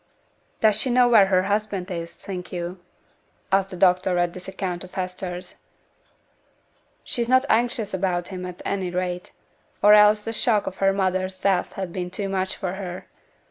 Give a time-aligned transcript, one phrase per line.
[0.61, 2.79] 'Does she know where her husband is, think you?'
[3.51, 5.57] asked the doctor at this account of Hester's.
[7.03, 9.31] 'She's not anxious about him at any rate:
[9.83, 13.05] or else the shock of her mother's death has been too much for her.